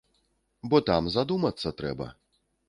[0.71, 2.09] Бо там задумацца трэба.